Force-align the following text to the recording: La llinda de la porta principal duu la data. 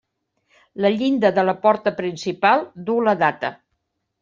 La 0.85 0.89
llinda 1.01 1.31
de 1.35 1.43
la 1.51 1.55
porta 1.67 1.95
principal 2.01 2.65
duu 2.91 3.07
la 3.11 3.17
data. 3.23 3.55